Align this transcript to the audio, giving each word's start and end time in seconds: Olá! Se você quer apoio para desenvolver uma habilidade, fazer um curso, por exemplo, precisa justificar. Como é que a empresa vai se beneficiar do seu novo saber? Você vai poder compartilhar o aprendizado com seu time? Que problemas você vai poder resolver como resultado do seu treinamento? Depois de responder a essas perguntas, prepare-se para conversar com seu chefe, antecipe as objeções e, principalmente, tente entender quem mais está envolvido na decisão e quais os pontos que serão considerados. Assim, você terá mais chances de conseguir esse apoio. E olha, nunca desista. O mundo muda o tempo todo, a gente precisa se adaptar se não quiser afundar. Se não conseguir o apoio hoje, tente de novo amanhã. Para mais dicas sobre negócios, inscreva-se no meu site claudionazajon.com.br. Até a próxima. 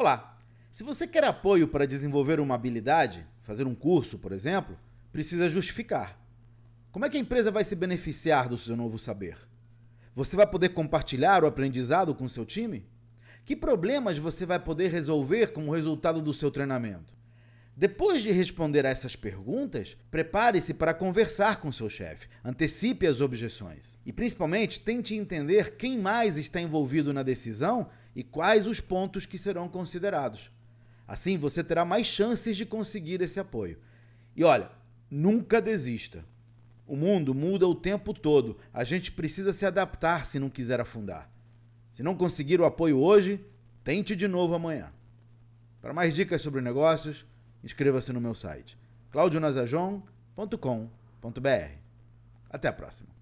Olá! 0.00 0.38
Se 0.70 0.84
você 0.84 1.08
quer 1.08 1.24
apoio 1.24 1.66
para 1.66 1.84
desenvolver 1.84 2.38
uma 2.38 2.54
habilidade, 2.54 3.26
fazer 3.42 3.66
um 3.66 3.74
curso, 3.74 4.16
por 4.16 4.30
exemplo, 4.30 4.78
precisa 5.10 5.50
justificar. 5.50 6.16
Como 6.92 7.04
é 7.04 7.10
que 7.10 7.16
a 7.16 7.20
empresa 7.20 7.50
vai 7.50 7.64
se 7.64 7.74
beneficiar 7.74 8.48
do 8.48 8.56
seu 8.56 8.76
novo 8.76 8.96
saber? 8.96 9.36
Você 10.14 10.36
vai 10.36 10.46
poder 10.46 10.68
compartilhar 10.68 11.42
o 11.42 11.48
aprendizado 11.48 12.14
com 12.14 12.28
seu 12.28 12.46
time? 12.46 12.86
Que 13.44 13.56
problemas 13.56 14.16
você 14.18 14.46
vai 14.46 14.60
poder 14.60 14.92
resolver 14.92 15.48
como 15.48 15.74
resultado 15.74 16.22
do 16.22 16.32
seu 16.32 16.48
treinamento? 16.48 17.17
Depois 17.80 18.24
de 18.24 18.32
responder 18.32 18.84
a 18.84 18.88
essas 18.88 19.14
perguntas, 19.14 19.96
prepare-se 20.10 20.74
para 20.74 20.92
conversar 20.92 21.60
com 21.60 21.70
seu 21.70 21.88
chefe, 21.88 22.26
antecipe 22.44 23.06
as 23.06 23.20
objeções 23.20 23.96
e, 24.04 24.12
principalmente, 24.12 24.80
tente 24.80 25.14
entender 25.14 25.76
quem 25.76 25.96
mais 25.96 26.36
está 26.36 26.60
envolvido 26.60 27.12
na 27.12 27.22
decisão 27.22 27.88
e 28.16 28.24
quais 28.24 28.66
os 28.66 28.80
pontos 28.80 29.26
que 29.26 29.38
serão 29.38 29.68
considerados. 29.68 30.50
Assim, 31.06 31.38
você 31.38 31.62
terá 31.62 31.84
mais 31.84 32.04
chances 32.08 32.56
de 32.56 32.66
conseguir 32.66 33.22
esse 33.22 33.38
apoio. 33.38 33.78
E 34.34 34.42
olha, 34.42 34.72
nunca 35.08 35.60
desista. 35.62 36.24
O 36.84 36.96
mundo 36.96 37.32
muda 37.32 37.68
o 37.68 37.76
tempo 37.76 38.12
todo, 38.12 38.58
a 38.74 38.82
gente 38.82 39.12
precisa 39.12 39.52
se 39.52 39.64
adaptar 39.64 40.26
se 40.26 40.40
não 40.40 40.50
quiser 40.50 40.80
afundar. 40.80 41.30
Se 41.92 42.02
não 42.02 42.16
conseguir 42.16 42.60
o 42.60 42.64
apoio 42.64 42.98
hoje, 42.98 43.40
tente 43.84 44.16
de 44.16 44.26
novo 44.26 44.56
amanhã. 44.56 44.92
Para 45.80 45.92
mais 45.92 46.12
dicas 46.12 46.42
sobre 46.42 46.60
negócios, 46.60 47.24
inscreva-se 47.62 48.12
no 48.12 48.20
meu 48.20 48.34
site 48.34 48.76
claudionazajon.com.br. 49.10 51.72
Até 52.50 52.68
a 52.68 52.72
próxima. 52.72 53.17